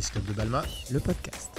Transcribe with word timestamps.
Tennis 0.00 0.12
Club 0.12 0.24
de 0.24 0.32
Balma, 0.32 0.64
le 0.90 0.98
podcast. 0.98 1.50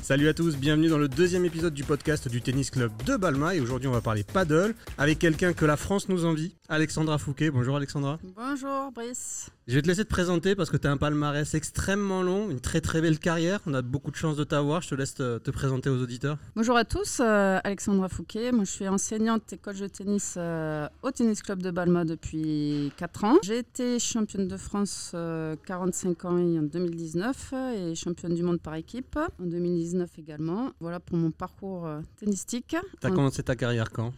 Salut 0.00 0.28
à 0.28 0.32
tous, 0.32 0.56
bienvenue 0.56 0.88
dans 0.88 0.96
le 0.96 1.06
deuxième 1.06 1.44
épisode 1.44 1.74
du 1.74 1.84
podcast 1.84 2.26
du 2.26 2.40
Tennis 2.40 2.70
Club 2.70 2.90
de 3.04 3.14
Balma 3.16 3.54
et 3.54 3.60
aujourd'hui 3.60 3.88
on 3.88 3.92
va 3.92 4.00
parler 4.00 4.24
paddle 4.24 4.74
avec 4.96 5.18
quelqu'un 5.18 5.52
que 5.52 5.66
la 5.66 5.76
France 5.76 6.08
nous 6.08 6.24
envie, 6.24 6.54
Alexandra 6.72 7.16
Fouquet. 7.16 7.50
Bonjour 7.50 7.76
Alexandra. 7.76 8.18
Bonjour 8.36 8.92
Brice. 8.92 9.48
Je 9.66 9.74
vais 9.76 9.80
te 9.82 9.86
laisser 9.86 10.04
te 10.04 10.10
présenter 10.10 10.54
parce 10.54 10.68
que 10.68 10.76
tu 10.76 10.86
as 10.86 10.90
un 10.90 10.98
palmarès 10.98 11.54
extrêmement 11.54 12.22
long, 12.22 12.50
une 12.50 12.60
très 12.60 12.82
très 12.82 13.00
belle 13.00 13.18
carrière. 13.18 13.60
On 13.66 13.72
a 13.72 13.80
beaucoup 13.80 14.10
de 14.10 14.16
chance 14.16 14.36
de 14.36 14.44
t'avoir. 14.44 14.82
Je 14.82 14.90
te 14.90 14.94
laisse 14.94 15.14
te, 15.14 15.38
te 15.38 15.50
présenter 15.50 15.88
aux 15.88 15.96
auditeurs. 16.02 16.36
Bonjour 16.56 16.76
à 16.76 16.84
tous, 16.84 17.20
euh, 17.20 17.58
Alexandra 17.64 18.10
Fouquet. 18.10 18.52
Moi 18.52 18.64
je 18.64 18.70
suis 18.70 18.86
enseignante 18.86 19.50
et 19.54 19.56
coach 19.56 19.78
de 19.78 19.86
tennis 19.86 20.34
euh, 20.36 20.86
au 21.02 21.10
Tennis 21.10 21.40
Club 21.40 21.62
de 21.62 21.70
Balma 21.70 22.04
depuis 22.04 22.92
4 22.98 23.24
ans. 23.24 23.36
J'ai 23.42 23.58
été 23.60 23.98
championne 23.98 24.46
de 24.46 24.56
France 24.58 25.12
euh, 25.14 25.56
45 25.64 26.24
ans 26.26 26.36
en 26.36 26.62
2019 26.64 27.54
et 27.76 27.94
championne 27.94 28.34
du 28.34 28.42
monde 28.42 28.60
par 28.60 28.74
équipe 28.74 29.16
en 29.16 29.46
2019 29.46 30.10
également. 30.18 30.72
Voilà 30.80 31.00
pour 31.00 31.16
mon 31.16 31.30
parcours 31.30 31.86
euh, 31.86 32.00
tennistique. 32.20 32.76
Tu 33.00 33.06
as 33.06 33.10
En- 33.10 33.14
commencé 33.14 33.42
ta 33.42 33.56
carrière 33.56 33.90
quand? 33.90 34.12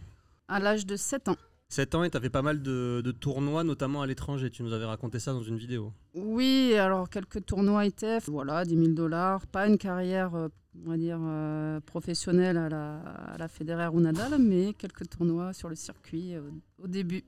À 0.49 0.59
l'âge 0.59 0.85
de 0.85 0.97
7 0.97 1.29
ans. 1.29 1.37
7 1.71 1.95
ans 1.95 2.03
et 2.03 2.09
tu 2.09 2.17
as 2.17 2.21
fait 2.21 2.29
pas 2.29 2.41
mal 2.41 2.61
de, 2.61 3.11
tournois, 3.19 3.63
notamment 3.63 4.01
à 4.01 4.07
l'étranger. 4.07 4.49
Tu 4.49 4.61
nous 4.61 4.73
avais 4.73 4.85
raconté 4.85 5.19
ça 5.19 5.31
dans 5.31 5.41
une 5.41 5.57
vidéo. 5.57 5.93
Oui, 6.13 6.75
alors 6.75 7.09
quelques 7.09 7.45
tournois 7.45 7.85
ITF, 7.85 8.27
voilà, 8.27 8.65
10 8.65 8.75
000 8.75 8.87
dollars. 8.89 9.47
Pas 9.47 9.67
une 9.67 9.77
carrière, 9.77 10.35
euh, 10.35 10.49
on 10.85 10.89
va 10.89 10.97
dire, 10.97 11.19
euh, 11.21 11.79
professionnelle 11.81 12.57
à 12.57 12.69
la, 12.69 12.99
à 12.99 13.37
la 13.37 13.47
Federer 13.47 13.87
ou 13.87 13.99
Nadal, 13.99 14.39
mais 14.39 14.73
quelques 14.73 15.09
tournois 15.09 15.53
sur 15.53 15.69
le 15.69 15.75
circuit 15.75 16.35
euh, 16.35 16.41
au 16.81 16.87
début. 16.87 17.23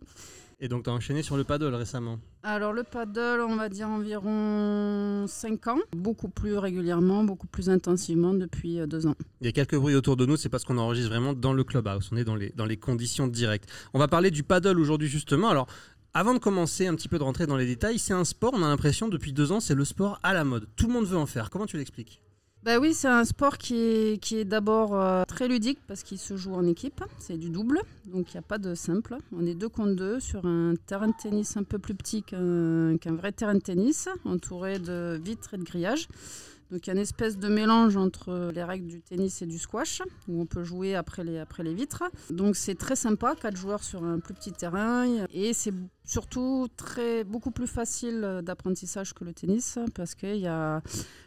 Et 0.59 0.69
donc 0.69 0.83
tu 0.83 0.89
as 0.89 0.93
enchaîné 0.93 1.23
sur 1.23 1.35
le 1.35 1.43
paddle 1.43 1.73
récemment. 1.75 2.19
Alors 2.41 2.71
le 2.71 2.83
paddle, 2.83 3.41
on 3.41 3.57
va 3.57 3.67
dire 3.67 3.89
environ 3.89 5.25
5 5.27 5.67
ans, 5.67 5.79
beaucoup 5.91 6.29
plus 6.29 6.57
régulièrement, 6.57 7.25
beaucoup 7.25 7.47
plus 7.47 7.69
intensivement 7.69 8.33
depuis 8.33 8.79
2 8.87 9.07
ans. 9.07 9.15
Il 9.41 9.45
y 9.45 9.49
a 9.49 9.51
quelques 9.51 9.75
bruits 9.75 9.95
autour 9.95 10.15
de 10.15 10.25
nous, 10.25 10.37
c'est 10.37 10.47
parce 10.47 10.63
qu'on 10.63 10.77
enregistre 10.77 11.09
vraiment 11.09 11.33
dans 11.33 11.51
le 11.51 11.65
clubhouse, 11.65 12.09
on 12.13 12.17
est 12.17 12.23
dans 12.23 12.35
les, 12.35 12.53
dans 12.55 12.65
les 12.65 12.77
conditions 12.77 13.27
directes. 13.27 13.69
On 13.93 13.99
va 13.99 14.07
parler 14.07 14.31
du 14.31 14.43
paddle 14.43 14.79
aujourd'hui 14.79 15.09
justement. 15.09 15.49
Alors, 15.49 15.67
avant 16.13 16.33
de 16.33 16.39
commencer 16.39 16.87
un 16.87 16.95
petit 16.95 17.09
peu 17.09 17.17
de 17.17 17.23
rentrer 17.23 17.45
dans 17.45 17.57
les 17.57 17.65
détails, 17.65 17.99
c'est 17.99 18.13
un 18.13 18.23
sport, 18.23 18.51
on 18.53 18.63
a 18.63 18.67
l'impression 18.67 19.09
depuis 19.09 19.33
deux 19.33 19.51
ans, 19.51 19.59
c'est 19.59 19.75
le 19.75 19.83
sport 19.83 20.19
à 20.23 20.33
la 20.33 20.45
mode. 20.45 20.67
Tout 20.77 20.87
le 20.87 20.93
monde 20.93 21.05
veut 21.05 21.17
en 21.17 21.25
faire. 21.25 21.49
Comment 21.49 21.65
tu 21.65 21.75
l'expliques? 21.75 22.21
Bah 22.63 22.79
oui, 22.79 22.93
c'est 22.93 23.09
un 23.09 23.25
sport 23.25 23.57
qui 23.57 23.75
est, 23.75 24.21
qui 24.21 24.37
est 24.37 24.45
d'abord 24.45 24.95
euh, 24.95 25.25
très 25.25 25.49
ludique 25.49 25.79
parce 25.85 26.01
qu'il 26.01 26.17
se 26.17 26.37
joue 26.37 26.53
en 26.53 26.65
équipe, 26.65 27.03
c'est 27.19 27.35
du 27.35 27.49
double, 27.49 27.81
donc 28.05 28.31
il 28.31 28.37
n'y 28.37 28.39
a 28.39 28.41
pas 28.41 28.57
de 28.57 28.73
simple. 28.73 29.17
On 29.33 29.45
est 29.45 29.53
deux 29.53 29.67
contre 29.67 29.95
deux 29.97 30.21
sur 30.21 30.45
un 30.45 30.75
terrain 30.85 31.09
de 31.09 31.13
tennis 31.21 31.57
un 31.57 31.63
peu 31.63 31.77
plus 31.77 31.93
petit 31.93 32.23
qu'un 32.23 32.95
qu'un 33.01 33.15
vrai 33.15 33.33
terrain 33.33 33.55
de 33.55 33.59
tennis, 33.59 34.07
entouré 34.23 34.79
de 34.79 35.19
vitres 35.21 35.55
et 35.55 35.57
de 35.57 35.63
grillages. 35.63 36.07
Donc 36.71 36.87
il 36.87 36.89
y 36.89 36.91
a 36.91 36.93
une 36.93 37.01
espèce 37.01 37.37
de 37.37 37.49
mélange 37.49 37.97
entre 37.97 38.49
les 38.55 38.63
règles 38.63 38.87
du 38.87 39.01
tennis 39.01 39.41
et 39.41 39.45
du 39.45 39.59
squash, 39.59 40.01
où 40.29 40.41
on 40.41 40.45
peut 40.45 40.63
jouer 40.63 40.95
après 40.95 41.23
les, 41.25 41.37
après 41.37 41.63
les 41.63 41.73
vitres. 41.73 42.03
Donc 42.29 42.55
c'est 42.55 42.75
très 42.75 42.95
sympa, 42.95 43.35
quatre 43.35 43.57
joueurs 43.57 43.83
sur 43.83 44.03
un 44.05 44.19
plus 44.19 44.33
petit 44.33 44.53
terrain, 44.53 45.05
et 45.31 45.53
c'est 45.53 45.73
surtout 46.05 46.67
très, 46.75 47.23
beaucoup 47.23 47.51
plus 47.51 47.67
facile 47.67 48.41
d'apprentissage 48.43 49.13
que 49.13 49.23
le 49.23 49.33
tennis, 49.33 49.79
parce 49.95 50.15
que 50.15 50.35
y 50.35 50.47
a, 50.47 50.81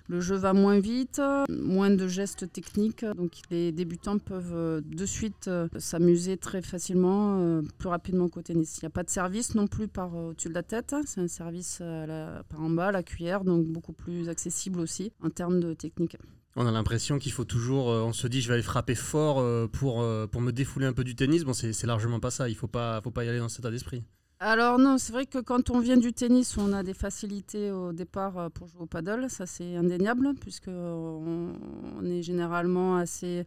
le 0.09 0.21
jeu 0.21 0.37
va 0.37 0.53
moins 0.53 0.79
vite, 0.79 1.21
moins 1.49 1.91
de 1.91 2.07
gestes 2.09 2.53
techniques, 2.53 3.05
donc 3.05 3.33
les 3.51 3.73
débutants 3.73 4.19
peuvent 4.19 4.55
euh, 4.55 4.81
de 4.85 5.07
suite 5.07 5.49
euh, 5.49 5.69
s'amuser 5.79 6.37
très 6.37 6.63
facilement, 6.63 7.41
euh, 7.41 7.63
plus 7.79 7.89
rapidement 7.89 8.29
qu'au 8.29 8.43
tennis. 8.43 8.79
Il 8.79 8.85
n'y 8.85 8.89
a 8.89 8.91
pas 8.91 9.03
de 9.03 9.11
service 9.11 9.55
non 9.55 9.67
plus 9.67 9.89
par 9.89 10.15
euh, 10.15 10.31
au-dessus 10.31 10.49
de 10.49 10.55
la 10.55 10.63
tête, 10.63 10.95
c'est 11.07 11.21
un 11.21 11.29
service 11.29 11.81
la- 11.81 12.43
par 12.49 12.61
en 12.61 12.71
bas, 12.71 12.93
la 12.93 13.03
cuillère, 13.03 13.45
donc 13.45 13.67
beaucoup 13.67 13.93
plus 13.93 14.29
accessible 14.29 14.81
aussi 14.81 15.13
en 15.23 15.31
termes 15.31 15.61
de 15.61 15.75
technique. 15.75 16.17
On 16.59 16.67
a 16.67 16.71
l'impression 16.71 17.19
qu'il 17.19 17.33
faut 17.33 17.45
toujours, 17.45 17.91
euh, 17.91 18.03
on 18.03 18.12
se 18.15 18.27
dit 18.29 18.41
je 18.41 18.49
vais 18.49 18.55
aller 18.55 18.62
frapper 18.62 18.95
fort 18.95 19.41
euh, 19.41 19.67
pour, 19.67 20.00
euh, 20.00 20.27
pour 20.27 20.41
me 20.41 20.53
défouler 20.53 20.87
un 20.87 20.95
peu 20.95 21.05
du 21.05 21.15
tennis. 21.15 21.45
Bon, 21.45 21.53
c'est 21.53 21.84
largement 21.84 22.19
pas 22.21 22.31
ça, 22.31 22.49
il 22.49 22.55
faut 22.55 22.67
pas, 22.69 23.00
faut 23.03 23.11
pas 23.11 23.25
y 23.25 23.29
aller 23.29 23.39
dans 23.39 23.49
cet 23.50 23.59
état 23.61 23.71
d'esprit. 23.71 24.05
Alors 24.39 24.79
non, 24.79 24.99
c'est 24.99 25.13
vrai 25.13 25.25
que 25.25 25.39
quand 25.39 25.71
on 25.71 25.81
vient 25.81 25.97
du 25.97 26.13
tennis, 26.13 26.59
on 26.59 26.73
a 26.75 26.83
des 26.83 26.93
facilités 26.93 27.71
au 27.71 27.93
départ 27.93 28.37
euh, 28.39 28.49
pour 28.51 28.69
jouer 28.69 28.83
au 28.83 28.87
paddle, 28.87 29.31
ça 29.31 29.47
c'est 29.47 29.77
indéniable, 29.77 30.35
puisque 30.39 30.69
on, 30.69 31.55
on 31.99 32.05
est 32.05 32.23
généralement 32.23 32.97
assez, 32.97 33.45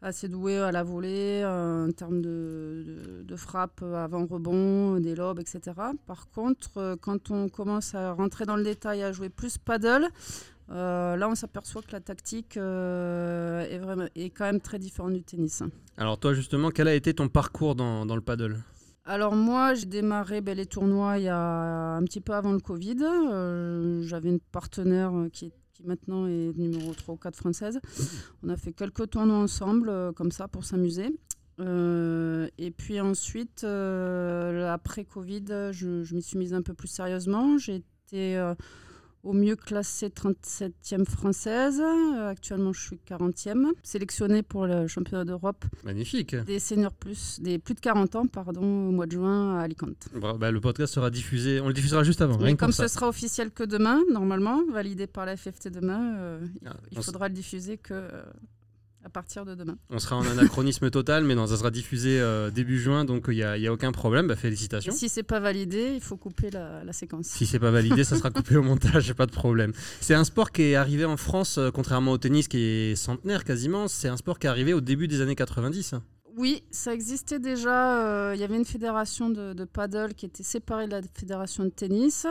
assez 0.00 0.28
doué 0.28 0.58
à 0.58 0.70
la 0.70 0.84
volée 0.84 1.42
euh, 1.42 1.88
en 1.88 1.92
termes 1.92 2.22
de, 2.22 3.34
frappe 3.36 3.82
avant 3.82 4.26
rebond, 4.26 5.00
des 5.00 5.14
lobes, 5.14 5.40
etc. 5.40 5.60
Par 6.06 6.30
contre, 6.30 6.76
euh, 6.76 6.96
quand 7.00 7.30
on 7.30 7.48
commence 7.48 7.94
à 7.94 8.12
rentrer 8.12 8.44
dans 8.44 8.56
le 8.56 8.62
détail, 8.62 9.02
à 9.02 9.10
jouer 9.10 9.28
plus 9.28 9.58
paddle, 9.58 10.08
euh, 10.70 11.16
là 11.16 11.28
on 11.28 11.34
s'aperçoit 11.34 11.82
que 11.82 11.92
la 11.92 12.00
tactique 12.00 12.56
euh, 12.56 13.68
est, 13.68 13.78
vraiment, 13.78 14.06
est 14.14 14.30
quand 14.30 14.44
même 14.44 14.60
très 14.60 14.78
différente 14.78 15.14
du 15.14 15.22
tennis. 15.22 15.62
Alors 15.96 16.18
toi 16.18 16.32
justement, 16.34 16.70
quel 16.70 16.88
a 16.88 16.94
été 16.94 17.12
ton 17.14 17.28
parcours 17.28 17.74
dans, 17.74 18.06
dans 18.06 18.14
le 18.14 18.22
paddle? 18.22 18.58
Alors 19.04 19.34
moi, 19.34 19.74
j'ai 19.74 19.86
démarré 19.86 20.40
les 20.40 20.66
tournois 20.66 21.18
il 21.18 21.24
y 21.24 21.28
a 21.28 21.96
un 21.96 22.04
petit 22.04 22.20
peu 22.20 22.34
avant 22.34 22.52
le 22.52 22.60
Covid. 22.60 22.98
Euh, 23.02 24.02
J'avais 24.02 24.28
une 24.28 24.38
partenaire 24.38 25.12
euh, 25.12 25.28
qui, 25.28 25.52
maintenant 25.84 26.26
est 26.26 26.52
numéro 26.56 26.94
3 26.94 27.14
ou 27.14 27.18
4 27.18 27.36
française. 27.36 27.80
On 28.44 28.48
a 28.48 28.56
fait 28.56 28.72
quelques 28.72 29.10
tournois 29.10 29.38
ensemble, 29.38 29.88
euh, 29.88 30.12
comme 30.12 30.30
ça, 30.30 30.46
pour 30.46 30.64
s'amuser. 30.64 31.10
Et 31.58 32.70
puis 32.76 33.00
ensuite, 33.00 33.62
après 33.62 35.04
Covid, 35.04 35.44
je, 35.70 36.14
m'y 36.14 36.22
suis 36.22 36.36
mise 36.36 36.54
un 36.54 36.62
peu 36.62 36.74
plus 36.74 36.88
sérieusement. 36.88 37.56
J'ai 37.56 37.76
été 37.76 38.52
au 39.22 39.32
mieux 39.32 39.56
classée 39.56 40.08
37e 40.08 41.04
française. 41.04 41.80
Euh, 41.80 42.28
actuellement, 42.28 42.72
je 42.72 42.80
suis 42.80 43.00
40e. 43.08 43.68
Sélectionnée 43.82 44.42
pour 44.42 44.66
le 44.66 44.86
championnat 44.88 45.24
d'Europe 45.24 45.64
Magnifique. 45.84 46.34
des 46.34 46.58
seniors 46.58 46.92
plus, 46.92 47.38
des 47.40 47.58
plus 47.58 47.74
de 47.74 47.80
40 47.80 48.16
ans, 48.16 48.26
pardon, 48.26 48.62
au 48.62 48.90
mois 48.90 49.06
de 49.06 49.12
juin 49.12 49.58
à 49.58 49.62
Alicante. 49.62 50.08
Bah, 50.20 50.34
bah, 50.38 50.50
le 50.50 50.60
podcast 50.60 50.94
sera 50.94 51.10
diffusé, 51.10 51.60
on 51.60 51.68
le 51.68 51.74
diffusera 51.74 52.02
juste 52.02 52.20
avant. 52.20 52.36
Rien 52.36 52.56
comme 52.56 52.72
ça. 52.72 52.88
ce 52.88 52.94
sera 52.94 53.08
officiel 53.08 53.50
que 53.50 53.62
demain, 53.62 54.00
normalement, 54.10 54.60
validé 54.72 55.06
par 55.06 55.24
la 55.26 55.36
FFT 55.36 55.68
demain, 55.68 56.16
euh, 56.16 56.40
il- 56.60 56.68
Ah, 56.68 56.76
il 56.90 57.02
faudra 57.02 57.28
le 57.28 57.34
diffuser 57.34 57.78
que 57.78 57.94
euh, 57.94 58.22
à 59.04 59.08
partir 59.08 59.44
de 59.44 59.54
demain. 59.54 59.76
On 59.90 59.98
sera 59.98 60.16
en 60.16 60.26
anachronisme 60.26 60.90
total, 60.90 61.24
mais 61.24 61.34
non, 61.34 61.46
ça 61.46 61.56
sera 61.56 61.70
diffusé 61.70 62.20
euh, 62.20 62.50
début 62.50 62.78
juin, 62.78 63.04
donc 63.04 63.24
il 63.28 63.34
n'y 63.34 63.42
a, 63.42 63.56
y 63.58 63.66
a 63.66 63.72
aucun 63.72 63.92
problème. 63.92 64.26
Bah, 64.28 64.34
Et 64.34 64.36
félicitations. 64.36 64.92
si 64.92 65.08
c'est 65.08 65.22
pas 65.22 65.40
validé, 65.40 65.92
il 65.94 66.00
faut 66.00 66.16
couper 66.16 66.50
la, 66.50 66.84
la 66.84 66.92
séquence. 66.92 67.26
Si 67.26 67.46
c'est 67.46 67.58
pas 67.58 67.70
validé, 67.70 68.04
ça 68.04 68.16
sera 68.16 68.30
coupé 68.32 68.56
au 68.56 68.62
montage, 68.62 69.12
pas 69.14 69.26
de 69.26 69.32
problème. 69.32 69.72
C'est 70.00 70.14
un 70.14 70.24
sport 70.24 70.52
qui 70.52 70.62
est 70.62 70.74
arrivé 70.76 71.04
en 71.04 71.16
France, 71.16 71.58
euh, 71.58 71.70
contrairement 71.70 72.12
au 72.12 72.18
tennis 72.18 72.48
qui 72.48 72.58
est 72.58 72.96
centenaire 72.96 73.44
quasiment, 73.44 73.88
c'est 73.88 74.08
un 74.08 74.16
sport 74.16 74.38
qui 74.38 74.46
est 74.46 74.50
arrivé 74.50 74.72
au 74.72 74.80
début 74.80 75.08
des 75.08 75.20
années 75.20 75.34
90. 75.36 75.94
Oui, 76.36 76.62
ça 76.70 76.94
existait 76.94 77.38
déjà. 77.38 78.06
euh, 78.06 78.32
Il 78.34 78.40
y 78.40 78.44
avait 78.44 78.56
une 78.56 78.64
fédération 78.64 79.28
de, 79.28 79.52
de 79.52 79.64
paddle 79.64 80.14
qui 80.14 80.24
était 80.24 80.42
séparée 80.42 80.86
de 80.86 80.92
la 80.92 81.00
fédération 81.14 81.64
de 81.64 81.68
tennis. 81.68 82.26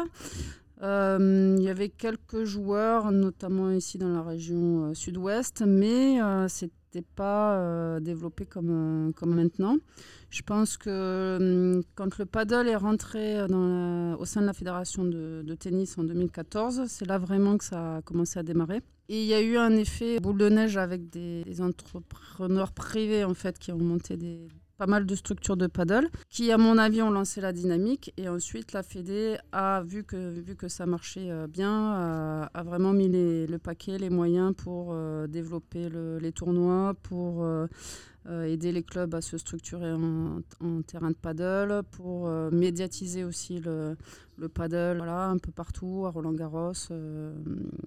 Euh, 0.81 1.55
Il 1.59 1.63
y 1.63 1.69
avait 1.69 1.89
quelques 1.89 2.43
joueurs, 2.43 3.11
notamment 3.11 3.71
ici 3.71 3.97
dans 3.97 4.09
la 4.09 4.23
région 4.23 4.85
euh, 4.85 4.93
sud-ouest, 4.93 5.63
mais 5.65 6.21
euh, 6.21 6.47
c'était 6.47 7.03
pas 7.15 7.57
euh, 7.57 7.99
développé 7.99 8.45
comme, 8.45 9.11
comme 9.15 9.35
maintenant. 9.35 9.77
Je 10.29 10.41
pense 10.41 10.77
que 10.77 11.37
hum, 11.39 11.83
quand 11.95 12.17
le 12.17 12.25
paddle 12.25 12.67
est 12.67 12.75
rentré 12.75 13.41
au 13.43 14.25
sein 14.25 14.41
de 14.41 14.45
la 14.45 14.53
fédération 14.53 15.03
de, 15.05 15.43
de 15.45 15.55
tennis 15.55 15.97
en 15.97 16.03
2014, 16.03 16.83
c'est 16.87 17.05
là 17.05 17.17
vraiment 17.17 17.57
que 17.57 17.65
ça 17.65 17.97
a 17.97 18.01
commencé 18.01 18.39
à 18.39 18.43
démarrer. 18.43 18.81
Et 19.09 19.21
il 19.21 19.27
y 19.27 19.33
a 19.33 19.41
eu 19.41 19.57
un 19.57 19.71
effet 19.71 20.19
boule 20.19 20.37
de 20.37 20.49
neige 20.49 20.77
avec 20.77 21.09
des, 21.09 21.43
des 21.43 21.61
entrepreneurs 21.61 22.71
privés 22.71 23.25
en 23.25 23.33
fait 23.33 23.59
qui 23.59 23.71
ont 23.73 23.77
monté 23.77 24.15
des, 24.15 24.47
pas 24.81 24.87
mal 24.87 25.05
de 25.05 25.13
structures 25.13 25.57
de 25.57 25.67
paddle 25.67 26.09
qui, 26.27 26.51
à 26.51 26.57
mon 26.57 26.79
avis, 26.79 27.03
ont 27.03 27.11
lancé 27.11 27.39
la 27.39 27.53
dynamique. 27.53 28.11
Et 28.17 28.28
ensuite, 28.28 28.73
la 28.73 28.81
Fédé 28.81 29.37
a 29.51 29.83
vu 29.85 30.03
que, 30.03 30.31
vu 30.39 30.55
que 30.55 30.67
ça 30.67 30.87
marchait 30.87 31.29
euh, 31.29 31.45
bien, 31.45 31.91
a, 31.91 32.49
a 32.51 32.63
vraiment 32.63 32.91
mis 32.91 33.07
les- 33.07 33.45
le 33.45 33.59
paquet, 33.59 33.99
les 33.99 34.09
moyens 34.09 34.55
pour 34.57 34.87
euh, 34.93 35.28
développer 35.28 35.87
le- 35.87 36.17
les 36.17 36.31
tournois, 36.31 36.95
pour 37.03 37.43
euh, 37.43 37.47
euh, 37.51 37.67
aider 38.29 38.72
les 38.72 38.84
clubs 38.84 39.14
à 39.16 39.22
se 39.22 39.38
structurer 39.38 39.91
en, 39.91 40.82
terrain 40.85 41.09
de 41.09 41.16
paddle, 41.16 41.82
pour 41.91 42.28
euh, 42.28 42.52
médiatiser 42.52 43.23
aussi 43.23 43.59
le, 43.59 43.96
le 44.38 44.50
paddle 44.50 44.97
voilà, 44.97 45.28
un 45.28 45.38
peu 45.38 45.52
partout, 45.52 46.03
à 46.06 46.09
Roland-Garros. 46.09 46.73
euh, 46.91 47.34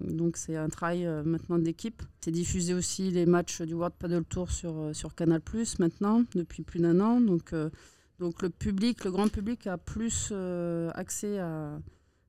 donc 0.01 0.37
c'est 0.37 0.55
un 0.55 0.69
travail 0.69 1.05
euh, 1.05 1.23
maintenant 1.23 1.57
d'équipe. 1.59 2.01
C'est 2.21 2.31
diffusé 2.31 2.73
aussi 2.73 3.11
les 3.11 3.25
matchs 3.25 3.61
du 3.61 3.73
World 3.73 3.95
Paddle 3.97 4.25
Tour 4.25 4.51
sur, 4.51 4.77
euh, 4.77 4.93
sur 4.93 5.15
Canal 5.15 5.41
maintenant, 5.79 6.23
depuis 6.33 6.63
plus 6.63 6.79
d'un 6.79 6.99
an. 6.99 7.21
Donc, 7.21 7.53
euh, 7.53 7.69
donc 8.19 8.41
le 8.41 8.49
public, 8.49 9.03
le 9.03 9.11
grand 9.11 9.29
public 9.29 9.67
a 9.67 9.77
plus 9.77 10.29
euh, 10.31 10.89
accès 10.95 11.39
à, 11.39 11.79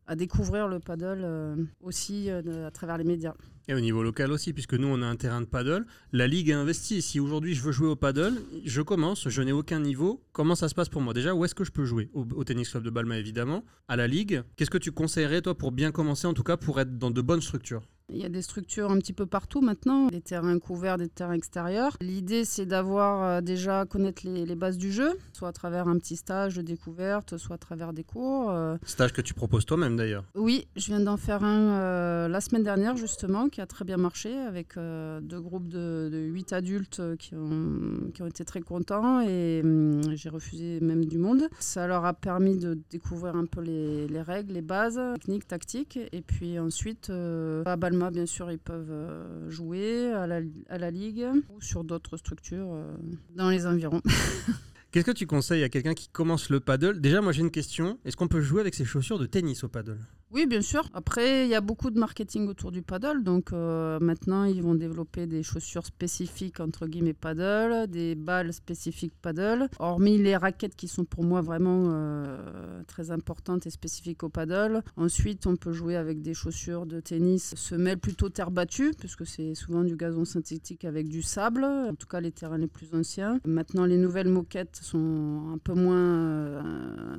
à 0.06 0.16
découvrir 0.16 0.68
le 0.68 0.78
paddle 0.78 1.22
euh, 1.24 1.56
aussi 1.80 2.30
euh, 2.30 2.66
à 2.66 2.70
travers 2.70 2.98
les 2.98 3.04
médias. 3.04 3.34
Et 3.68 3.74
au 3.74 3.80
niveau 3.80 4.02
local 4.02 4.30
aussi, 4.30 4.52
puisque 4.52 4.74
nous, 4.74 4.86
on 4.86 5.02
a 5.02 5.06
un 5.06 5.16
terrain 5.16 5.40
de 5.40 5.46
paddle. 5.46 5.86
La 6.12 6.28
Ligue 6.28 6.52
a 6.52 6.58
investi. 6.60 7.02
Si 7.02 7.18
aujourd'hui 7.18 7.54
je 7.54 7.62
veux 7.62 7.72
jouer 7.72 7.88
au 7.88 7.96
paddle, 7.96 8.34
je 8.64 8.80
commence, 8.82 9.28
je 9.28 9.42
n'ai 9.42 9.52
aucun 9.52 9.80
niveau. 9.80 10.22
Comment 10.32 10.54
ça 10.54 10.68
se 10.68 10.74
passe 10.74 10.88
pour 10.88 11.02
moi? 11.02 11.12
Déjà, 11.14 11.34
où 11.34 11.44
est-ce 11.44 11.54
que 11.54 11.64
je 11.64 11.72
peux 11.72 11.84
jouer? 11.84 12.08
Au, 12.14 12.24
au 12.36 12.44
Tennis 12.44 12.70
Club 12.70 12.84
de 12.84 12.90
Balma, 12.90 13.18
évidemment. 13.18 13.64
À 13.88 13.96
la 13.96 14.06
Ligue. 14.06 14.42
Qu'est-ce 14.54 14.70
que 14.70 14.78
tu 14.78 14.92
conseillerais, 14.92 15.42
toi, 15.42 15.56
pour 15.56 15.72
bien 15.72 15.90
commencer, 15.90 16.28
en 16.28 16.34
tout 16.34 16.44
cas, 16.44 16.56
pour 16.56 16.78
être 16.78 16.96
dans 16.96 17.10
de 17.10 17.20
bonnes 17.20 17.40
structures? 17.40 17.82
Il 18.12 18.18
y 18.18 18.24
a 18.24 18.28
des 18.28 18.42
structures 18.42 18.92
un 18.92 18.98
petit 18.98 19.12
peu 19.12 19.26
partout 19.26 19.60
maintenant, 19.60 20.06
des 20.06 20.20
terrains 20.20 20.60
couverts, 20.60 20.96
des 20.96 21.08
terrains 21.08 21.32
extérieurs. 21.32 21.96
L'idée, 22.00 22.44
c'est 22.44 22.64
d'avoir 22.64 23.24
euh, 23.24 23.40
déjà 23.40 23.84
connaître 23.84 24.22
les, 24.24 24.54
bases 24.54 24.78
du 24.78 24.92
jeu, 24.92 25.18
soit 25.32 25.48
à 25.48 25.52
travers 25.52 25.88
un 25.88 25.98
petit 25.98 26.14
stage 26.14 26.54
de 26.54 26.62
découverte, 26.62 27.36
soit 27.36 27.56
à 27.56 27.58
travers 27.58 27.92
des 27.92 28.04
cours. 28.04 28.50
Euh. 28.50 28.76
Stage 28.84 29.12
que 29.12 29.20
tu 29.20 29.34
proposes 29.34 29.66
toi-même 29.66 29.96
d'ailleurs 29.96 30.22
Oui, 30.36 30.68
je 30.76 30.86
viens 30.86 31.00
d'en 31.00 31.16
faire 31.16 31.42
un 31.42 32.28
la 32.28 32.40
semaine 32.40 32.62
dernière 32.62 32.96
justement, 32.96 33.48
qui 33.48 33.60
a 33.60 33.66
très 33.66 33.84
bien 33.84 33.96
marché, 33.96 34.32
avec 34.38 34.76
deux 34.76 35.40
groupes 35.40 35.68
de, 35.68 36.08
de 36.12 36.18
8 36.18 36.52
adultes 36.52 37.02
qui 37.18 37.34
ont, 37.34 38.10
qui 38.14 38.22
ont 38.22 38.26
été 38.26 38.44
très 38.44 38.60
contents 38.60 39.20
et 39.20 39.62
hum, 39.64 40.00
j'ai 40.14 40.28
refusé 40.28 40.78
même 40.80 41.04
du 41.04 41.18
monde. 41.18 41.48
Ça 41.58 41.86
leur 41.86 42.04
a 42.04 42.12
permis 42.14 42.56
de 42.56 42.78
découvrir 42.90 43.34
un 43.36 43.46
peu 43.46 43.60
les, 43.60 44.06
les 44.06 44.22
règles, 44.22 44.52
les 44.54 44.62
bases, 44.62 45.00
techniques, 45.14 45.48
tactiques. 45.48 45.98
Et 46.12 46.22
puis 46.22 46.58
ensuite, 46.58 47.10
euh, 47.10 47.62
à 47.66 47.76
Bien 48.12 48.26
sûr, 48.26 48.50
ils 48.50 48.58
peuvent 48.58 48.90
euh, 48.90 49.50
jouer 49.50 50.12
à 50.12 50.26
la, 50.26 50.40
à 50.68 50.78
la 50.78 50.90
Ligue 50.90 51.26
ou 51.50 51.60
sur 51.60 51.84
d'autres 51.84 52.16
structures 52.16 52.72
euh, 52.72 52.94
dans 53.34 53.50
les 53.50 53.66
environs. 53.66 54.02
Qu'est-ce 54.90 55.06
que 55.06 55.10
tu 55.10 55.26
conseilles 55.26 55.62
à 55.62 55.68
quelqu'un 55.68 55.94
qui 55.94 56.08
commence 56.08 56.48
le 56.48 56.60
paddle? 56.60 57.00
Déjà, 57.00 57.20
moi 57.20 57.32
j'ai 57.32 57.42
une 57.42 57.50
question. 57.50 57.98
Est-ce 58.04 58.16
qu'on 58.16 58.28
peut 58.28 58.40
jouer 58.40 58.60
avec 58.60 58.74
ses 58.74 58.84
chaussures 58.84 59.18
de 59.18 59.26
tennis 59.26 59.64
au 59.64 59.68
paddle? 59.68 59.98
Oui, 60.32 60.46
bien 60.46 60.60
sûr. 60.60 60.88
Après, 60.92 61.46
il 61.46 61.50
y 61.50 61.54
a 61.54 61.60
beaucoup 61.60 61.90
de 61.90 62.00
marketing 62.00 62.48
autour 62.48 62.72
du 62.72 62.82
paddle. 62.82 63.22
Donc 63.22 63.52
euh, 63.52 64.00
maintenant, 64.00 64.42
ils 64.42 64.60
vont 64.60 64.74
développer 64.74 65.26
des 65.26 65.44
chaussures 65.44 65.86
spécifiques, 65.86 66.58
entre 66.58 66.88
guillemets, 66.88 67.12
paddle, 67.12 67.88
des 67.88 68.16
balles 68.16 68.52
spécifiques 68.52 69.14
paddle. 69.22 69.68
Hormis 69.78 70.18
les 70.18 70.36
raquettes 70.36 70.74
qui 70.74 70.88
sont 70.88 71.04
pour 71.04 71.22
moi 71.22 71.42
vraiment 71.42 71.90
euh, 71.90 72.82
très 72.88 73.12
importantes 73.12 73.66
et 73.66 73.70
spécifiques 73.70 74.24
au 74.24 74.28
paddle. 74.28 74.82
Ensuite, 74.96 75.46
on 75.46 75.54
peut 75.54 75.72
jouer 75.72 75.94
avec 75.94 76.22
des 76.22 76.34
chaussures 76.34 76.86
de 76.86 76.98
tennis 76.98 77.54
semelles 77.54 77.98
plutôt 77.98 78.28
terre 78.28 78.50
battue, 78.50 78.92
puisque 78.98 79.26
c'est 79.26 79.54
souvent 79.54 79.84
du 79.84 79.94
gazon 79.94 80.24
synthétique 80.24 80.84
avec 80.84 81.08
du 81.08 81.22
sable. 81.22 81.64
En 81.64 81.94
tout 81.94 82.08
cas, 82.08 82.20
les 82.20 82.32
terrains 82.32 82.58
les 82.58 82.66
plus 82.66 82.92
anciens. 82.94 83.38
Maintenant, 83.46 83.86
les 83.86 83.96
nouvelles 83.96 84.28
moquettes 84.28 84.80
sont 84.82 85.52
un 85.54 85.58
peu 85.58 85.74
moins, 85.74 85.96
euh, 85.96 86.60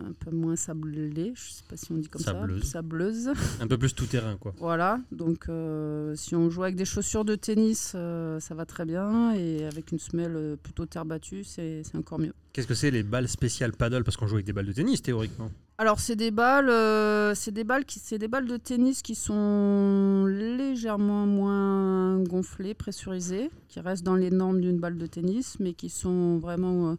un 0.09 0.13
peu 0.19 0.31
moins 0.31 0.57
sablées. 0.57 1.13
Je 1.15 1.29
ne 1.29 1.53
sais 1.53 1.63
pas 1.69 1.77
si 1.77 1.93
on 1.93 1.97
dit 1.97 2.09
comme 2.09 2.21
ça. 2.21 2.45
Un 3.61 3.67
peu 3.67 3.77
plus 3.77 3.93
tout 3.93 4.05
terrain, 4.05 4.37
quoi. 4.37 4.53
Voilà, 4.57 4.99
donc 5.11 5.49
euh, 5.49 6.15
si 6.15 6.35
on 6.35 6.49
joue 6.49 6.63
avec 6.63 6.75
des 6.75 6.85
chaussures 6.85 7.25
de 7.25 7.35
tennis, 7.35 7.93
euh, 7.95 8.39
ça 8.39 8.55
va 8.55 8.65
très 8.65 8.85
bien, 8.85 9.33
et 9.33 9.65
avec 9.65 9.91
une 9.91 9.99
semelle 9.99 10.35
euh, 10.35 10.55
plutôt 10.55 10.85
terre 10.85 11.05
battue, 11.05 11.43
c'est 11.43 11.83
encore 11.95 12.19
mieux. 12.19 12.33
Qu'est-ce 12.53 12.67
que 12.67 12.73
c'est 12.73 12.91
les 12.91 13.03
balles 13.03 13.27
spéciales 13.27 13.71
paddle? 13.71 14.03
Parce 14.03 14.17
qu'on 14.17 14.27
joue 14.27 14.35
avec 14.35 14.45
des 14.45 14.53
balles 14.53 14.65
de 14.65 14.73
tennis, 14.73 15.01
théoriquement. 15.01 15.51
Alors 15.79 15.99
c'est 15.99 16.15
des 16.15 16.31
balles, 16.31 16.71
c'est 17.35 17.51
des 17.51 17.63
balles 17.63 17.85
qui, 17.85 17.99
c'est 17.99 18.17
des 18.17 18.27
balles 18.27 18.47
de 18.47 18.57
tennis 18.57 19.03
qui 19.03 19.13
sont 19.13 20.25
légèrement 20.25 21.27
moins 21.27 22.17
gonflées, 22.23 22.73
pressurisées, 22.73 23.51
qui 23.67 23.79
restent 23.79 24.03
dans 24.03 24.15
les 24.15 24.31
normes 24.31 24.59
d'une 24.59 24.79
balle 24.79 24.97
de 24.97 25.05
tennis, 25.05 25.57
mais 25.59 25.73
qui 25.73 25.89
sont 25.89 26.39
vraiment 26.39 26.97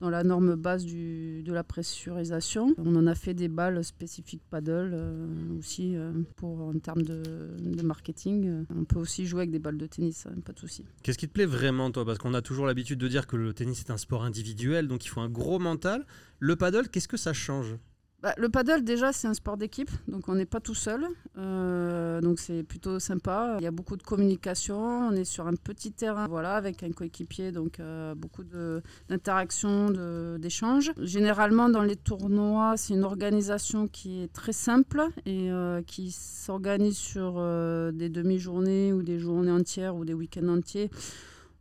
dans 0.00 0.10
la 0.10 0.24
norme 0.24 0.56
base 0.56 0.84
du, 0.84 1.42
de 1.42 1.52
la 1.52 1.62
pressurisation. 1.62 2.74
On 2.78 2.96
en 2.96 3.06
a 3.06 3.14
fait 3.14 3.34
des 3.34 3.48
balles 3.48 3.84
spécifiques 3.84 4.42
paddle 4.50 4.90
euh, 4.92 5.58
aussi 5.58 5.94
euh, 5.94 6.12
pour 6.36 6.60
en 6.62 6.78
termes 6.78 7.02
de, 7.02 7.82
marketing. 7.82 8.64
On 8.76 8.84
peut 8.84 8.98
aussi 8.98 9.26
jouer 9.26 9.40
avec 9.40 9.50
des 9.50 9.58
balles 9.58 9.78
de 9.78 9.86
tennis, 9.86 10.26
hein, 10.26 10.34
pas 10.44 10.52
de 10.52 10.58
souci. 10.58 10.84
Qu'est-ce 11.02 11.18
qui 11.18 11.28
te 11.28 11.32
plaît 11.32 11.46
vraiment 11.46 11.90
toi? 11.90 12.04
Parce 12.04 12.18
qu'on 12.18 12.34
a 12.34 12.42
toujours 12.42 12.66
l'habitude 12.66 12.98
de 12.98 13.08
dire 13.08 13.26
que 13.26 13.36
le 13.36 13.52
tennis 13.52 13.80
est 13.80 13.90
un 13.90 13.96
sport 13.96 14.24
individuel, 14.24 14.88
donc 14.88 15.04
il 15.04 15.08
faut 15.08 15.20
un 15.20 15.28
gros 15.28 15.58
mental. 15.58 16.06
Le 16.38 16.56
paddle, 16.56 16.88
qu'est-ce 16.88 17.08
que 17.08 17.16
ça 17.16 17.32
change? 17.32 17.76
Bah, 18.22 18.34
le 18.36 18.50
paddle, 18.50 18.84
déjà, 18.84 19.12
c'est 19.12 19.28
un 19.28 19.34
sport 19.34 19.56
d'équipe, 19.56 19.90
donc 20.06 20.28
on 20.28 20.34
n'est 20.34 20.44
pas 20.44 20.60
tout 20.60 20.74
seul. 20.74 21.06
Euh, 21.38 22.20
donc 22.20 22.38
c'est 22.38 22.62
plutôt 22.62 22.98
sympa. 22.98 23.56
Il 23.58 23.64
y 23.64 23.66
a 23.66 23.70
beaucoup 23.70 23.96
de 23.96 24.02
communication. 24.02 25.08
On 25.08 25.12
est 25.12 25.24
sur 25.24 25.46
un 25.46 25.54
petit 25.54 25.90
terrain, 25.90 26.26
voilà, 26.28 26.54
avec 26.54 26.82
un 26.82 26.92
coéquipier, 26.92 27.50
donc 27.50 27.80
euh, 27.80 28.14
beaucoup 28.14 28.44
d'interactions, 29.08 29.90
d'échanges. 30.38 30.92
Généralement, 30.98 31.70
dans 31.70 31.82
les 31.82 31.96
tournois, 31.96 32.74
c'est 32.76 32.92
une 32.92 33.04
organisation 33.04 33.88
qui 33.88 34.22
est 34.22 34.32
très 34.32 34.52
simple 34.52 35.02
et 35.24 35.50
euh, 35.50 35.80
qui 35.82 36.10
s'organise 36.10 36.98
sur 36.98 37.40
des 37.92 38.10
demi-journées 38.10 38.92
ou 38.92 39.02
des 39.02 39.18
journées 39.18 39.50
entières 39.50 39.96
ou 39.96 40.04
des 40.04 40.14
week-ends 40.14 40.48
entiers. 40.48 40.90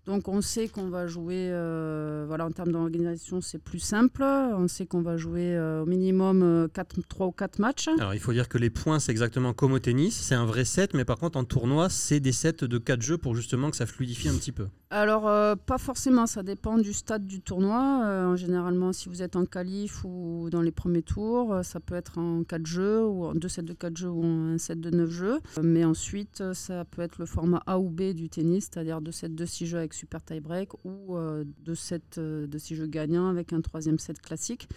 Donc 0.09 0.27
on 0.27 0.41
sait 0.41 0.69
qu'on 0.69 0.89
va 0.89 1.06
jouer, 1.06 1.50
euh, 1.51 2.25
voilà, 2.27 2.47
en 2.47 2.50
termes 2.50 2.71
d'organisation, 2.71 3.41
c'est 3.41 3.61
plus 3.61 3.77
simple. 3.77 4.23
On 4.23 4.67
sait 4.67 4.88
qu'on 4.88 5.03
va 5.03 5.17
jouer 5.17 5.56
euh, 5.56 5.83
au 5.83 5.85
minimum 5.85 6.67
4, 6.73 6.97
euh, 6.97 7.01
3 7.07 7.27
ou 7.27 7.31
4 7.31 7.59
matchs. 7.59 7.89
Alors 8.00 8.15
il 8.15 8.19
faut 8.19 8.33
dire 8.33 8.50
que 8.50 8.57
les 8.57 8.71
points, 8.71 8.97
c'est 8.97 9.11
exactement 9.11 9.53
comme 9.53 9.73
au 9.73 9.77
tennis. 9.77 10.19
C'est 10.19 10.33
un 10.33 10.47
vrai 10.47 10.65
set, 10.65 10.95
mais 10.95 11.06
par 11.06 11.19
contre 11.19 11.38
en 11.38 11.44
tournoi, 11.44 11.89
c'est 11.89 12.19
des 12.19 12.31
sets 12.31 12.63
de 12.63 12.77
4 12.79 13.03
jeux 13.03 13.19
pour 13.19 13.35
justement 13.35 13.69
que 13.69 13.77
ça 13.77 13.85
fluidifie 13.85 14.29
un 14.29 14.33
petit 14.33 14.51
peu. 14.51 14.65
Alors 14.89 15.25
pas 15.67 15.77
forcément, 15.77 16.25
ça 16.25 16.41
dépend 16.41 16.79
du 16.79 16.94
stade 16.94 17.27
du 17.27 17.41
tournoi. 17.41 18.35
généralement, 18.35 18.91
si 18.91 19.09
vous 19.09 19.21
êtes 19.21 19.35
en 19.35 19.45
qualif 19.45 20.03
ou 20.03 20.47
dans 20.50 20.63
les 20.63 20.71
premiers 20.71 21.03
tours, 21.03 21.59
ça 21.61 21.79
peut 21.79 21.94
être 21.94 22.17
en 22.17 22.44
4 22.44 22.65
jeux, 22.65 23.06
ou 23.06 23.25
en 23.25 23.35
2 23.35 23.47
sets 23.47 23.61
de 23.61 23.73
4 23.73 23.95
jeux 23.95 24.09
ou 24.09 24.23
en 24.23 24.53
un 24.56 24.57
set 24.57 24.81
de 24.81 24.89
9 24.89 25.11
jeux. 25.11 25.39
Mais 25.61 25.85
ensuite, 25.85 26.41
ça 26.53 26.83
peut 26.85 27.03
être 27.03 27.19
le 27.19 27.27
format 27.27 27.61
A 27.67 27.77
ou 27.77 27.91
B 27.91 28.13
du 28.13 28.27
tennis, 28.27 28.69
c'est-à-dire 28.73 29.01
2 29.01 29.11
sets 29.11 29.29
de 29.29 29.45
6 29.45 29.67
jeux 29.67 29.77
avec 29.77 29.94
super 30.00 30.24
tie-break 30.24 30.86
ou 30.86 31.18
euh, 31.18 31.44
de, 31.66 31.75
cette, 31.75 32.18
euh, 32.18 32.48
de 32.48 32.57
ces 32.57 32.75
jeux 32.75 32.88
gagnants 32.88 33.28
avec 33.28 33.54
un 33.54 33.62
troisième 33.62 34.00
set 34.00 34.22
classique. 34.22 34.69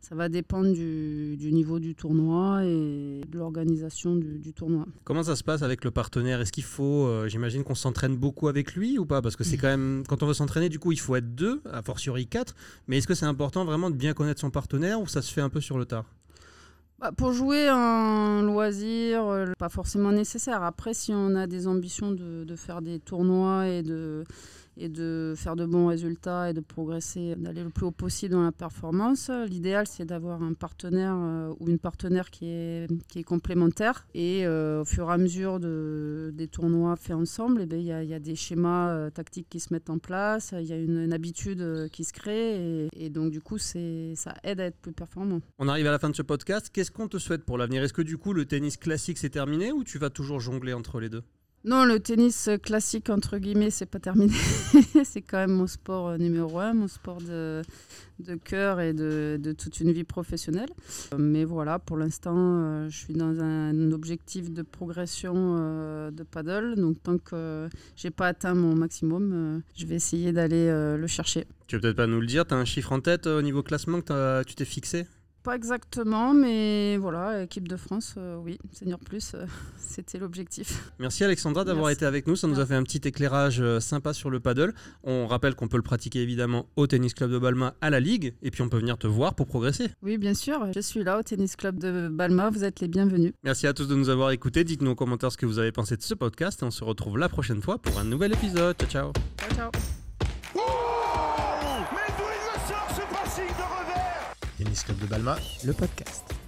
Ça 0.00 0.14
va 0.14 0.28
dépendre 0.28 0.72
du, 0.72 1.36
niveau 1.52 1.78
du 1.78 1.94
tournoi 1.94 2.64
et 2.64 3.22
de 3.26 3.38
l'organisation 3.38 4.16
du, 4.16 4.52
tournoi. 4.52 4.86
Comment 5.04 5.22
ça 5.22 5.34
se 5.34 5.42
passe 5.42 5.62
avec 5.62 5.82
le 5.82 5.90
partenaire? 5.90 6.42
Est-ce 6.42 6.52
qu'il 6.52 6.64
faut, 6.64 7.06
euh, 7.06 7.26
j'imagine 7.26 7.64
qu'on 7.64 7.74
s'entraîne 7.74 8.16
beaucoup 8.16 8.48
avec 8.48 8.74
lui 8.74 8.98
ou 8.98 9.06
pas? 9.06 9.22
Parce 9.22 9.34
que 9.34 9.44
c'est 9.44 9.56
quand 9.56 9.68
même, 9.68 10.02
quand 10.06 10.22
on 10.22 10.26
veut 10.26 10.34
s'entraîner, 10.34 10.68
du 10.68 10.78
coup, 10.78 10.92
il 10.92 11.00
faut 11.00 11.16
être 11.16 11.34
deux, 11.34 11.62
a 11.70 11.80
fortiori 11.80 12.26
quatre. 12.26 12.54
Mais 12.86 12.98
est-ce 12.98 13.06
que 13.06 13.14
c'est 13.14 13.24
important 13.24 13.64
vraiment 13.64 13.90
de 13.90 13.96
bien 13.96 14.12
connaître 14.12 14.40
son 14.40 14.50
partenaire 14.50 15.00
ou 15.00 15.06
ça 15.06 15.22
se 15.22 15.32
fait 15.32 15.40
un 15.40 15.48
peu 15.48 15.62
sur 15.62 15.78
le 15.78 15.86
tard? 15.86 16.04
Pour 17.12 17.32
jouer 17.32 17.68
un 17.68 18.42
loisir, 18.42 19.52
pas 19.58 19.68
forcément 19.68 20.12
nécessaire. 20.12 20.62
Après, 20.62 20.94
si 20.94 21.12
on 21.12 21.34
a 21.34 21.46
des 21.46 21.66
ambitions 21.66 22.12
de 22.12 22.56
faire 22.56 22.82
des 22.82 22.98
tournois 22.98 23.68
et 23.68 23.82
de, 23.82 24.24
et 24.76 24.88
de 24.88 25.34
faire 25.36 25.56
de 25.56 25.64
bons 25.66 25.86
résultats 25.86 26.50
et 26.50 26.52
de 26.52 26.60
progresser, 26.60 27.34
d'aller 27.36 27.62
le 27.62 27.70
plus 27.70 27.86
haut 27.86 27.90
possible 27.90 28.34
dans 28.34 28.42
la 28.42 28.52
performance. 28.52 29.30
L'idéal, 29.48 29.86
c'est 29.86 30.04
d'avoir 30.04 30.42
un 30.42 30.54
partenaire 30.54 31.14
euh, 31.16 31.52
ou 31.60 31.68
une 31.68 31.78
partenaire 31.78 32.30
qui 32.30 32.46
est, 32.46 32.88
qui 33.08 33.20
est 33.20 33.24
complémentaire. 33.24 34.06
Et 34.14 34.46
euh, 34.46 34.82
au 34.82 34.84
fur 34.84 35.10
et 35.10 35.12
à 35.12 35.18
mesure 35.18 35.60
de, 35.60 36.32
des 36.34 36.48
tournois 36.48 36.96
faits 36.96 37.16
ensemble, 37.16 37.62
eh 37.62 37.66
ben, 37.66 37.78
il 37.78 37.84
y, 37.84 38.08
y, 38.08 38.14
a 38.14 38.18
des 38.18 38.34
schémas 38.34 38.90
euh, 38.90 39.10
tactiques 39.10 39.48
qui 39.48 39.60
se 39.60 39.72
mettent 39.72 39.90
en 39.90 39.98
place, 39.98 40.54
il 40.58 40.66
y 40.66 40.72
a 40.72 40.76
une, 40.76 41.12
habitude 41.12 41.88
qui 41.92 42.02
se 42.02 42.12
crée. 42.12 42.56
Et, 42.56 42.88
et 42.96 43.10
donc, 43.10 43.30
du 43.30 43.40
coup, 43.40 43.58
ça 43.58 44.34
aide 44.42 44.60
à 44.60 44.64
être 44.64 44.78
plus 44.78 44.92
performant. 44.92 45.40
On 45.58 45.68
arrive 45.68 45.86
à 45.86 45.92
la 45.92 45.98
fin 45.98 46.10
de 46.10 46.16
ce 46.16 46.22
podcast. 46.22 46.70
Qu'est-ce 46.72 46.90
qu'on 46.90 47.08
te 47.08 47.18
souhaite 47.18 47.44
pour 47.44 47.58
l'avenir? 47.58 47.82
Est-ce 47.84 47.92
que 47.92 48.02
du 48.02 48.18
coup, 48.18 48.32
le 48.32 48.46
tennis 48.46 48.76
classique, 48.76 49.18
c'est 49.18 49.30
terminé 49.30 49.70
ou 49.70 49.84
tu 49.84 49.98
vas 49.98 50.10
toujours 50.10 50.40
jongler 50.40 50.72
entre 50.72 50.98
les 50.98 51.08
deux? 51.08 51.22
Non, 51.64 51.86
le 51.86 51.98
tennis 51.98 52.50
classique, 52.62 53.08
entre 53.08 53.38
guillemets, 53.38 53.70
c'est 53.70 53.86
pas 53.86 53.98
terminé. 53.98 54.34
c'est 55.04 55.22
quand 55.22 55.38
même 55.38 55.52
mon 55.52 55.66
sport 55.66 56.08
euh, 56.08 56.18
numéro 56.18 56.58
un, 56.58 56.74
mon 56.74 56.88
sport 56.88 57.22
de, 57.22 57.62
cœur 58.44 58.82
et 58.82 58.92
de, 58.92 59.54
toute 59.56 59.80
une 59.80 59.90
vie 59.90 60.04
professionnelle. 60.04 60.68
Mais 61.16 61.44
voilà, 61.44 61.78
pour 61.78 61.96
l'instant, 61.96 62.36
euh, 62.36 62.90
je 62.90 62.98
suis 62.98 63.14
dans 63.14 63.40
un 63.40 63.92
objectif 63.92 64.52
de 64.52 64.60
progression 64.60 65.34
euh, 65.36 66.10
de 66.10 66.22
paddle. 66.22 66.74
Donc, 66.76 67.02
tant 67.02 67.16
que 67.16 67.70
j'ai 67.96 68.10
pas 68.10 68.26
atteint 68.26 68.52
mon 68.52 68.74
maximum, 68.74 69.62
je 69.74 69.86
vais 69.86 69.94
essayer 69.94 70.32
d'aller 70.32 70.68
le 70.68 71.06
chercher. 71.06 71.46
Tu 71.66 71.76
veux 71.76 71.80
peut-être 71.80 71.96
pas 71.96 72.06
nous 72.06 72.20
le 72.20 72.26
dire 72.26 72.46
Tu 72.46 72.52
as 72.52 72.58
un 72.58 72.66
chiffre 72.66 72.92
en 72.92 73.00
tête 73.00 73.26
au 73.26 73.40
niveau 73.40 73.62
classement 73.62 74.02
que 74.02 74.42
tu 74.42 74.54
t'es 74.54 74.66
fixé? 74.66 75.06
Pas 75.44 75.54
exactement, 75.54 76.32
mais 76.32 76.96
voilà, 76.96 77.42
équipe 77.42 77.68
de 77.68 77.76
France, 77.76 78.14
euh, 78.16 78.36
oui, 78.36 78.58
Senior 78.72 78.98
Plus, 78.98 79.32
euh, 79.34 79.44
c'était 79.76 80.18
l'objectif. 80.18 80.90
Merci 80.98 81.22
Alexandra 81.22 81.64
d'avoir 81.64 81.90
été 81.90 82.06
avec 82.06 82.26
nous, 82.26 82.34
ça 82.34 82.48
nous 82.48 82.60
a 82.60 82.66
fait 82.66 82.74
un 82.74 82.82
petit 82.82 83.06
éclairage 83.06 83.60
euh, 83.60 83.78
sympa 83.78 84.14
sur 84.14 84.30
le 84.30 84.40
paddle. 84.40 84.72
On 85.02 85.26
rappelle 85.26 85.54
qu'on 85.54 85.68
peut 85.68 85.76
le 85.76 85.82
pratiquer 85.82 86.22
évidemment 86.22 86.66
au 86.76 86.86
Tennis 86.86 87.12
Club 87.12 87.30
de 87.30 87.38
Balma 87.38 87.74
à 87.82 87.90
la 87.90 88.00
Ligue, 88.00 88.34
et 88.42 88.50
puis 88.50 88.62
on 88.62 88.70
peut 88.70 88.78
venir 88.78 88.96
te 88.96 89.06
voir 89.06 89.34
pour 89.34 89.46
progresser. 89.46 89.90
Oui, 90.02 90.16
bien 90.16 90.34
sûr, 90.34 90.66
je 90.74 90.80
suis 90.80 91.04
là 91.04 91.18
au 91.18 91.22
Tennis 91.22 91.56
Club 91.56 91.78
de 91.78 92.08
Balma, 92.08 92.48
vous 92.48 92.64
êtes 92.64 92.80
les 92.80 92.88
bienvenus. 92.88 93.34
Merci 93.44 93.66
à 93.66 93.74
tous 93.74 93.86
de 93.86 93.94
nous 93.94 94.08
avoir 94.08 94.30
écoutés, 94.30 94.64
dites-nous 94.64 94.92
en 94.92 94.96
commentaire 94.96 95.30
ce 95.30 95.36
que 95.36 95.46
vous 95.46 95.58
avez 95.58 95.72
pensé 95.72 95.98
de 95.98 96.02
ce 96.02 96.14
podcast, 96.14 96.62
et 96.62 96.64
on 96.64 96.70
se 96.70 96.82
retrouve 96.82 97.18
la 97.18 97.28
prochaine 97.28 97.60
fois 97.60 97.76
pour 97.76 97.98
un 97.98 98.04
nouvel 98.04 98.32
épisode. 98.32 98.76
Ciao, 98.78 98.88
ciao. 98.88 99.12
Ciao, 99.38 99.70
ciao. 99.70 99.93
Tennis 104.64 104.84
de 104.98 105.06
Balma, 105.06 105.36
le 105.64 105.72
podcast. 105.72 106.43